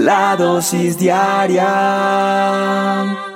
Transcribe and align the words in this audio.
la 0.00 0.36
dosis 0.36 0.98
diaria 0.98 1.66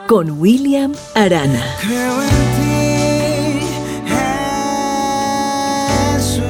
con 0.08 0.40
William 0.40 0.92
Arana. 1.14 1.62
Creo 1.80 2.22
en 2.22 2.28
ti, 2.56 3.60
Jesús, 6.16 6.42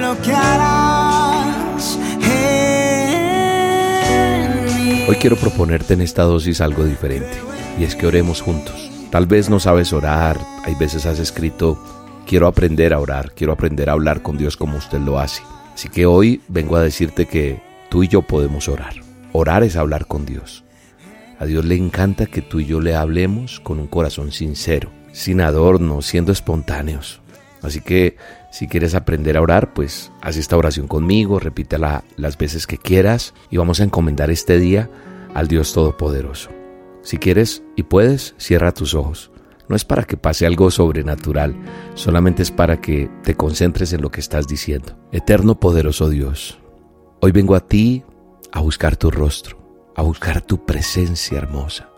lo 0.00 0.20
que 0.22 0.32
harás 0.32 1.98
en 2.22 2.30
mí. 4.64 5.04
Hoy 5.06 5.16
quiero 5.16 5.36
proponerte 5.36 5.92
en 5.94 6.00
esta 6.00 6.22
dosis 6.22 6.62
algo 6.62 6.84
diferente 6.84 7.36
y 7.78 7.84
es 7.84 7.94
que 7.94 8.06
oremos 8.06 8.40
juntos. 8.40 8.90
Tal 9.10 9.26
vez 9.26 9.50
no 9.50 9.60
sabes 9.60 9.92
orar, 9.92 10.38
hay 10.64 10.74
veces 10.76 11.04
has 11.04 11.18
escrito, 11.18 11.78
quiero 12.26 12.46
aprender 12.46 12.94
a 12.94 13.00
orar, 13.00 13.32
quiero 13.32 13.52
aprender 13.52 13.90
a 13.90 13.92
hablar 13.92 14.22
con 14.22 14.38
Dios 14.38 14.56
como 14.56 14.78
usted 14.78 15.00
lo 15.00 15.18
hace. 15.18 15.42
Así 15.80 15.88
que 15.88 16.04
hoy 16.04 16.42
vengo 16.46 16.76
a 16.76 16.82
decirte 16.82 17.24
que 17.24 17.62
tú 17.88 18.02
y 18.02 18.08
yo 18.08 18.20
podemos 18.20 18.68
orar. 18.68 18.96
Orar 19.32 19.62
es 19.62 19.76
hablar 19.76 20.04
con 20.04 20.26
Dios. 20.26 20.62
A 21.38 21.46
Dios 21.46 21.64
le 21.64 21.74
encanta 21.74 22.26
que 22.26 22.42
tú 22.42 22.60
y 22.60 22.66
yo 22.66 22.82
le 22.82 22.94
hablemos 22.94 23.60
con 23.60 23.78
un 23.78 23.86
corazón 23.86 24.30
sincero, 24.30 24.90
sin 25.12 25.40
adornos, 25.40 26.04
siendo 26.04 26.32
espontáneos. 26.32 27.22
Así 27.62 27.80
que 27.80 28.18
si 28.52 28.68
quieres 28.68 28.94
aprender 28.94 29.38
a 29.38 29.40
orar, 29.40 29.72
pues 29.72 30.12
haz 30.20 30.36
esta 30.36 30.58
oración 30.58 30.86
conmigo, 30.86 31.38
repítela 31.40 32.04
las 32.18 32.36
veces 32.36 32.66
que 32.66 32.76
quieras 32.76 33.32
y 33.50 33.56
vamos 33.56 33.80
a 33.80 33.84
encomendar 33.84 34.30
este 34.30 34.58
día 34.58 34.90
al 35.32 35.48
Dios 35.48 35.72
Todopoderoso. 35.72 36.50
Si 37.00 37.16
quieres 37.16 37.62
y 37.74 37.84
puedes, 37.84 38.34
cierra 38.36 38.72
tus 38.72 38.92
ojos. 38.92 39.30
No 39.70 39.76
es 39.76 39.84
para 39.84 40.02
que 40.02 40.16
pase 40.16 40.46
algo 40.46 40.68
sobrenatural, 40.72 41.54
solamente 41.94 42.42
es 42.42 42.50
para 42.50 42.80
que 42.80 43.08
te 43.22 43.36
concentres 43.36 43.92
en 43.92 44.02
lo 44.02 44.10
que 44.10 44.18
estás 44.18 44.48
diciendo. 44.48 44.98
Eterno 45.12 45.60
poderoso 45.60 46.08
Dios, 46.08 46.58
hoy 47.20 47.30
vengo 47.30 47.54
a 47.54 47.60
ti 47.60 48.02
a 48.50 48.62
buscar 48.62 48.96
tu 48.96 49.12
rostro, 49.12 49.92
a 49.94 50.02
buscar 50.02 50.42
tu 50.42 50.66
presencia 50.66 51.38
hermosa. 51.38 51.88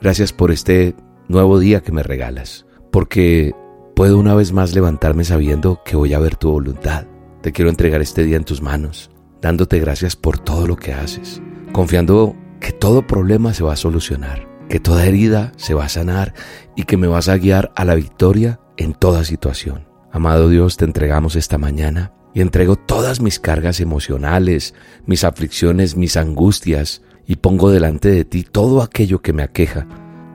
Gracias 0.00 0.32
por 0.32 0.50
este 0.50 0.94
nuevo 1.28 1.58
día 1.58 1.82
que 1.82 1.92
me 1.92 2.02
regalas, 2.02 2.64
porque 2.90 3.54
puedo 3.94 4.18
una 4.18 4.34
vez 4.34 4.54
más 4.54 4.74
levantarme 4.74 5.24
sabiendo 5.24 5.82
que 5.84 5.96
voy 5.96 6.14
a 6.14 6.18
ver 6.18 6.34
tu 6.36 6.50
voluntad. 6.50 7.04
Te 7.42 7.52
quiero 7.52 7.68
entregar 7.68 8.00
este 8.00 8.24
día 8.24 8.38
en 8.38 8.44
tus 8.44 8.62
manos, 8.62 9.10
dándote 9.42 9.78
gracias 9.80 10.16
por 10.16 10.38
todo 10.38 10.66
lo 10.66 10.76
que 10.76 10.94
haces, 10.94 11.42
confiando 11.72 12.34
que 12.58 12.72
todo 12.72 13.06
problema 13.06 13.52
se 13.52 13.64
va 13.64 13.74
a 13.74 13.76
solucionar 13.76 14.48
que 14.68 14.80
toda 14.80 15.06
herida 15.06 15.52
se 15.56 15.74
va 15.74 15.86
a 15.86 15.88
sanar 15.88 16.34
y 16.76 16.84
que 16.84 16.96
me 16.96 17.06
vas 17.06 17.28
a 17.28 17.36
guiar 17.36 17.72
a 17.74 17.84
la 17.84 17.94
victoria 17.94 18.60
en 18.76 18.94
toda 18.94 19.24
situación. 19.24 19.86
Amado 20.12 20.48
Dios, 20.48 20.76
te 20.76 20.84
entregamos 20.84 21.36
esta 21.36 21.58
mañana 21.58 22.12
y 22.34 22.40
entrego 22.40 22.76
todas 22.76 23.20
mis 23.20 23.40
cargas 23.40 23.80
emocionales, 23.80 24.74
mis 25.06 25.24
aflicciones, 25.24 25.96
mis 25.96 26.16
angustias 26.16 27.02
y 27.26 27.36
pongo 27.36 27.70
delante 27.70 28.10
de 28.10 28.24
ti 28.24 28.42
todo 28.44 28.82
aquello 28.82 29.20
que 29.20 29.32
me 29.32 29.42
aqueja, 29.42 29.86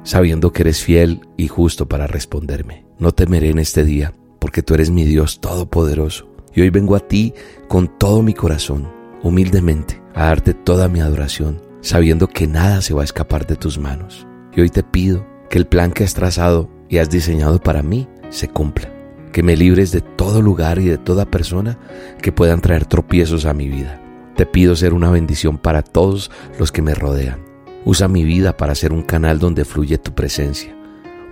sabiendo 0.03 0.51
que 0.51 0.63
eres 0.63 0.83
fiel 0.83 1.21
y 1.37 1.47
justo 1.47 1.87
para 1.87 2.07
responderme. 2.07 2.85
No 2.99 3.13
temeré 3.13 3.49
en 3.49 3.59
este 3.59 3.83
día, 3.83 4.13
porque 4.39 4.61
tú 4.61 4.73
eres 4.73 4.89
mi 4.89 5.05
Dios 5.05 5.39
todopoderoso. 5.39 6.29
Y 6.53 6.61
hoy 6.61 6.69
vengo 6.69 6.95
a 6.95 6.99
ti 6.99 7.33
con 7.67 7.97
todo 7.97 8.21
mi 8.21 8.33
corazón, 8.33 8.91
humildemente, 9.23 10.01
a 10.13 10.25
darte 10.25 10.53
toda 10.53 10.87
mi 10.87 10.99
adoración 10.99 11.72
sabiendo 11.83 12.27
que 12.27 12.47
nada 12.47 12.81
se 12.81 12.93
va 12.93 13.01
a 13.01 13.05
escapar 13.05 13.45
de 13.45 13.57
tus 13.57 13.77
manos. 13.77 14.25
Y 14.55 14.61
hoy 14.61 14.69
te 14.69 14.81
pido 14.83 15.27
que 15.49 15.59
el 15.59 15.67
plan 15.67 15.91
que 15.91 16.03
has 16.03 16.13
trazado 16.15 16.69
y 16.89 16.97
has 16.97 17.09
diseñado 17.09 17.59
para 17.59 17.83
mí 17.83 18.07
se 18.29 18.47
cumpla. 18.47 18.89
Que 19.31 19.43
me 19.43 19.57
libres 19.57 19.91
de 19.91 20.01
todo 20.01 20.41
lugar 20.41 20.79
y 20.79 20.85
de 20.85 20.97
toda 20.97 21.25
persona 21.25 21.77
que 22.21 22.31
puedan 22.31 22.61
traer 22.61 22.85
tropiezos 22.85 23.45
a 23.45 23.53
mi 23.53 23.67
vida. 23.67 23.99
Te 24.35 24.45
pido 24.45 24.75
ser 24.75 24.93
una 24.93 25.11
bendición 25.11 25.57
para 25.57 25.81
todos 25.81 26.31
los 26.57 26.71
que 26.71 26.81
me 26.81 26.95
rodean. 26.95 27.39
Usa 27.85 28.07
mi 28.07 28.23
vida 28.23 28.55
para 28.55 28.75
ser 28.75 28.93
un 28.93 29.03
canal 29.03 29.39
donde 29.39 29.65
fluye 29.65 29.97
tu 29.97 30.13
presencia. 30.13 30.73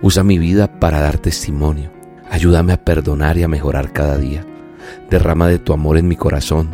Usa 0.02 0.22
mi 0.22 0.38
vida 0.38 0.78
para 0.80 1.00
dar 1.00 1.18
testimonio. 1.18 1.90
Ayúdame 2.30 2.74
a 2.74 2.84
perdonar 2.84 3.38
y 3.38 3.42
a 3.42 3.48
mejorar 3.48 3.92
cada 3.92 4.18
día. 4.18 4.44
Derrama 5.08 5.48
de 5.48 5.58
tu 5.58 5.72
amor 5.72 5.96
en 5.96 6.08
mi 6.08 6.16
corazón 6.16 6.70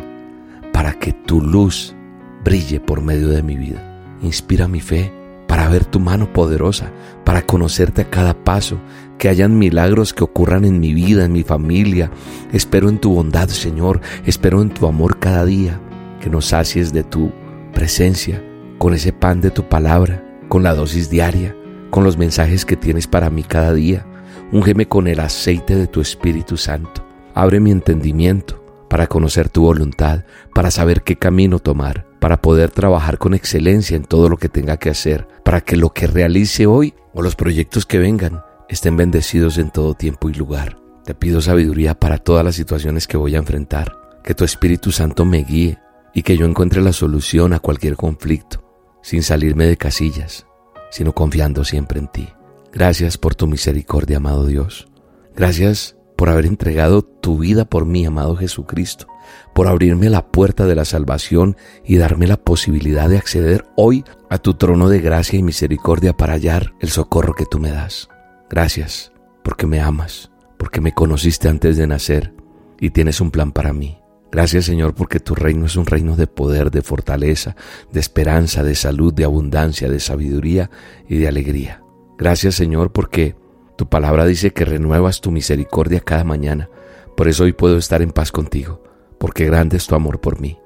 para 0.73 0.93
que 0.93 1.13
tu 1.13 1.41
luz 1.41 1.95
brille 2.43 2.79
por 2.79 3.01
medio 3.01 3.29
de 3.29 3.43
mi 3.43 3.57
vida. 3.57 4.17
Inspira 4.21 4.67
mi 4.67 4.81
fe 4.81 5.11
para 5.49 5.67
ver 5.67 5.83
tu 5.83 5.99
mano 5.99 6.31
poderosa, 6.31 6.91
para 7.23 7.41
conocerte 7.41 8.03
a 8.03 8.09
cada 8.09 8.35
paso, 8.35 8.77
que 9.17 9.29
hayan 9.29 9.57
milagros 9.57 10.13
que 10.13 10.23
ocurran 10.23 10.63
en 10.63 10.79
mi 10.79 10.93
vida, 10.93 11.25
en 11.25 11.31
mi 11.31 11.41
familia. 11.43 12.11
Espero 12.53 12.87
en 12.87 12.99
tu 12.99 13.15
bondad, 13.15 13.49
Señor, 13.49 13.99
espero 14.27 14.61
en 14.61 14.69
tu 14.69 14.85
amor 14.85 15.17
cada 15.17 15.43
día, 15.45 15.79
que 16.21 16.29
nos 16.29 16.45
sacies 16.45 16.93
de 16.93 17.03
tu 17.03 17.31
presencia, 17.73 18.43
con 18.77 18.93
ese 18.93 19.11
pan 19.11 19.41
de 19.41 19.49
tu 19.49 19.67
palabra, 19.67 20.23
con 20.49 20.61
la 20.61 20.75
dosis 20.75 21.09
diaria, 21.09 21.55
con 21.89 22.03
los 22.03 22.15
mensajes 22.17 22.63
que 22.63 22.77
tienes 22.77 23.07
para 23.07 23.31
mí 23.31 23.41
cada 23.41 23.73
día. 23.73 24.05
Úngeme 24.51 24.87
con 24.87 25.07
el 25.07 25.19
aceite 25.19 25.75
de 25.75 25.87
tu 25.87 25.99
Espíritu 25.99 26.57
Santo. 26.57 27.03
Abre 27.33 27.59
mi 27.59 27.71
entendimiento 27.71 28.63
para 28.87 29.07
conocer 29.07 29.49
tu 29.49 29.63
voluntad, 29.63 30.25
para 30.53 30.69
saber 30.69 31.01
qué 31.01 31.15
camino 31.15 31.59
tomar 31.59 32.08
para 32.19 32.41
poder 32.41 32.71
trabajar 32.71 33.17
con 33.17 33.33
excelencia 33.33 33.95
en 33.95 34.03
todo 34.03 34.29
lo 34.29 34.37
que 34.37 34.49
tenga 34.49 34.77
que 34.77 34.89
hacer, 34.89 35.27
para 35.43 35.61
que 35.61 35.77
lo 35.77 35.91
que 35.91 36.07
realice 36.07 36.65
hoy 36.67 36.93
o 37.13 37.21
los 37.21 37.35
proyectos 37.35 37.85
que 37.85 37.97
vengan 37.97 38.43
estén 38.67 38.97
bendecidos 38.97 39.57
en 39.57 39.71
todo 39.71 39.93
tiempo 39.93 40.29
y 40.29 40.33
lugar. 40.33 40.77
Te 41.05 41.15
pido 41.15 41.41
sabiduría 41.41 41.95
para 41.95 42.17
todas 42.17 42.45
las 42.45 42.55
situaciones 42.55 43.07
que 43.07 43.17
voy 43.17 43.35
a 43.35 43.39
enfrentar, 43.39 43.97
que 44.23 44.35
tu 44.35 44.43
Espíritu 44.43 44.91
Santo 44.91 45.25
me 45.25 45.43
guíe 45.43 45.79
y 46.13 46.23
que 46.23 46.37
yo 46.37 46.45
encuentre 46.45 46.81
la 46.81 46.93
solución 46.93 47.53
a 47.53 47.59
cualquier 47.59 47.95
conflicto, 47.95 48.63
sin 49.01 49.23
salirme 49.23 49.65
de 49.65 49.77
casillas, 49.77 50.45
sino 50.91 51.13
confiando 51.13 51.63
siempre 51.63 51.99
en 51.99 52.07
ti. 52.07 52.29
Gracias 52.71 53.17
por 53.17 53.33
tu 53.33 53.47
misericordia, 53.47 54.17
amado 54.17 54.45
Dios. 54.45 54.87
Gracias 55.35 55.95
por 56.19 56.27
haber 56.27 56.47
entregado 56.47 57.01
tu 57.01 57.37
vida 57.37 57.63
por 57.63 57.85
mí, 57.85 58.05
amado 58.05 58.35
Jesucristo 58.35 59.07
por 59.53 59.67
abrirme 59.67 60.09
la 60.09 60.27
puerta 60.27 60.65
de 60.65 60.75
la 60.75 60.83
salvación 60.83 61.55
y 61.85 61.95
darme 61.95 62.27
la 62.27 62.35
posibilidad 62.35 63.07
de 63.07 63.17
acceder 63.17 63.65
hoy 63.77 64.03
a 64.29 64.37
tu 64.37 64.55
trono 64.55 64.89
de 64.89 64.99
gracia 64.99 65.39
y 65.39 65.43
misericordia 65.43 66.11
para 66.11 66.33
hallar 66.33 66.73
el 66.81 66.89
socorro 66.89 67.33
que 67.33 67.45
tú 67.45 67.57
me 67.57 67.71
das. 67.71 68.09
Gracias, 68.49 69.13
porque 69.45 69.65
me 69.65 69.79
amas, 69.79 70.29
porque 70.57 70.81
me 70.81 70.91
conociste 70.91 71.47
antes 71.47 71.77
de 71.77 71.87
nacer 71.87 72.33
y 72.81 72.89
tienes 72.89 73.21
un 73.21 73.31
plan 73.31 73.53
para 73.53 73.71
mí. 73.71 73.99
Gracias 74.29 74.65
Señor 74.65 74.95
porque 74.95 75.21
tu 75.21 75.35
reino 75.35 75.67
es 75.67 75.77
un 75.77 75.85
reino 75.85 76.17
de 76.17 76.27
poder, 76.27 76.69
de 76.69 76.81
fortaleza, 76.81 77.55
de 77.93 78.01
esperanza, 78.01 78.61
de 78.61 78.75
salud, 78.75 79.13
de 79.13 79.23
abundancia, 79.23 79.89
de 79.89 80.01
sabiduría 80.01 80.69
y 81.07 81.17
de 81.17 81.29
alegría. 81.29 81.81
Gracias 82.17 82.55
Señor 82.55 82.91
porque 82.91 83.35
tu 83.79 83.87
palabra 83.87 84.25
dice 84.25 84.51
que 84.51 84.65
renuevas 84.65 85.21
tu 85.21 85.31
misericordia 85.31 86.01
cada 86.01 86.25
mañana. 86.25 86.69
Por 87.15 87.29
eso 87.29 87.45
hoy 87.45 87.53
puedo 87.53 87.77
estar 87.77 88.01
en 88.01 88.11
paz 88.11 88.29
contigo 88.29 88.83
porque 89.17 89.45
grande 89.45 89.77
es 89.77 89.87
tu 89.87 89.95
amor 89.95 90.19
por 90.19 90.41
mí. 90.41 90.59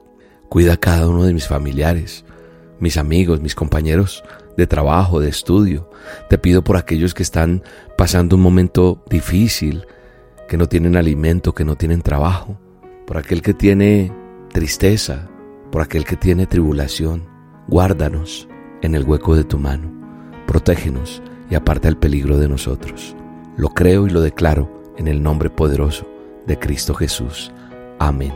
Cuida 0.50 0.74
a 0.74 0.78
cada 0.78 1.08
uno 1.08 1.24
de 1.24 1.32
mis 1.32 1.48
familiares, 1.48 2.26
mis 2.80 2.98
amigos, 2.98 3.40
mis 3.40 3.54
compañeros 3.54 4.24
de 4.58 4.66
trabajo, 4.66 5.20
de 5.20 5.30
estudio. 5.30 5.92
Te 6.28 6.40
pido 6.40 6.64
por 6.64 6.76
aquellos 6.76 7.14
que 7.14 7.22
están 7.22 7.62
pasando 8.00 8.36
un 8.36 8.42
momento 8.42 9.04
difícil, 9.12 9.86
que 10.48 10.58
no 10.58 10.68
tienen 10.68 10.96
alimento, 10.96 11.54
que 11.54 11.66
no 11.66 11.76
tienen 11.76 12.02
trabajo, 12.02 12.60
por 13.06 13.18
aquel 13.18 13.44
que 13.44 13.54
tiene 13.54 14.12
tristeza, 14.54 15.30
por 15.72 15.84
aquel 15.84 16.04
que 16.04 16.16
tiene 16.16 16.48
tribulación. 16.48 17.30
Guárdanos 17.68 18.48
en 18.82 18.96
el 18.96 19.04
hueco 19.04 19.36
de 19.36 19.44
tu 19.44 19.60
mano, 19.60 19.92
protégenos 20.48 21.22
y 21.50 21.56
aparta 21.56 21.88
el 21.88 21.98
peligro 21.98 22.38
de 22.38 22.48
nosotros. 22.48 23.16
Lo 23.58 23.70
creo 23.70 24.08
y 24.08 24.10
lo 24.10 24.22
declaro 24.22 24.84
en 24.98 25.08
el 25.08 25.22
nombre 25.22 25.50
poderoso 25.50 26.08
de 26.48 26.58
Cristo 26.58 26.94
Jesús. 26.94 27.52
Amén. 28.00 28.34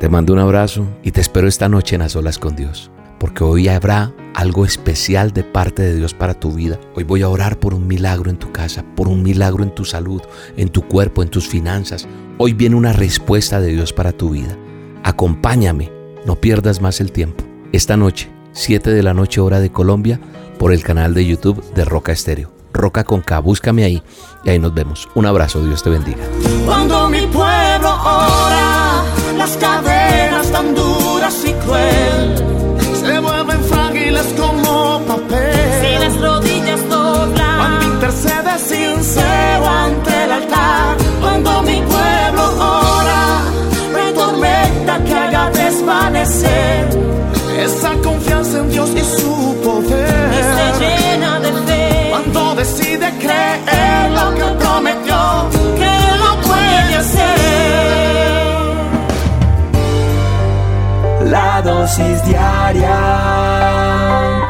Te 0.00 0.08
mando 0.08 0.32
un 0.32 0.38
abrazo 0.38 0.86
y 1.02 1.12
te 1.12 1.20
espero 1.20 1.48
esta 1.48 1.68
noche 1.68 1.96
en 1.96 2.02
las 2.02 2.16
olas 2.16 2.38
con 2.38 2.54
Dios, 2.54 2.90
porque 3.18 3.44
hoy 3.44 3.68
habrá 3.68 4.12
algo 4.34 4.66
especial 4.66 5.32
de 5.32 5.42
parte 5.42 5.82
de 5.82 5.94
Dios 5.94 6.12
para 6.12 6.34
tu 6.34 6.52
vida. 6.52 6.78
Hoy 6.94 7.04
voy 7.04 7.22
a 7.22 7.28
orar 7.28 7.58
por 7.58 7.72
un 7.72 7.86
milagro 7.86 8.30
en 8.30 8.36
tu 8.36 8.52
casa, 8.52 8.84
por 8.94 9.08
un 9.08 9.22
milagro 9.22 9.62
en 9.62 9.74
tu 9.74 9.86
salud, 9.86 10.20
en 10.58 10.68
tu 10.68 10.82
cuerpo, 10.82 11.22
en 11.22 11.30
tus 11.30 11.48
finanzas. 11.48 12.06
Hoy 12.36 12.52
viene 12.52 12.76
una 12.76 12.92
respuesta 12.92 13.60
de 13.60 13.72
Dios 13.72 13.94
para 13.94 14.12
tu 14.12 14.30
vida. 14.30 14.56
Acompáñame, 15.02 15.90
no 16.26 16.36
pierdas 16.36 16.82
más 16.82 17.00
el 17.00 17.12
tiempo. 17.12 17.44
Esta 17.72 17.96
noche, 17.96 18.28
7 18.56 18.90
de 18.90 19.02
la 19.02 19.12
noche 19.12 19.40
hora 19.42 19.60
de 19.60 19.70
Colombia, 19.70 20.18
por 20.58 20.72
el 20.72 20.82
canal 20.82 21.12
de 21.12 21.26
YouTube 21.26 21.62
de 21.74 21.84
Roca 21.84 22.12
Estéreo. 22.12 22.50
Roca 22.72 23.04
con 23.04 23.20
K, 23.20 23.38
búscame 23.40 23.84
ahí 23.84 24.02
y 24.44 24.50
ahí 24.50 24.58
nos 24.58 24.72
vemos. 24.72 25.08
Un 25.14 25.26
abrazo, 25.26 25.62
Dios 25.62 25.82
te 25.82 25.90
bendiga. 25.90 26.24
Cuando 26.64 27.08
mi 27.10 27.20
pueblo 27.26 27.94
ora, 28.02 29.04
las 29.36 29.56
cadenas 29.58 30.50
tan 30.50 30.74
duras 30.74 31.44
y 31.44 31.52
cruel 31.52 32.65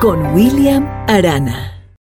con 0.00 0.34
William 0.34 0.84
Arana. 1.06 1.75